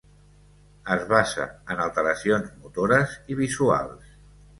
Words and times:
Es 0.93 1.03
basa 1.09 1.45
en 1.75 1.83
alteracions 1.83 2.47
motores 2.63 3.13
i 3.35 3.39
visuals. 3.41 4.09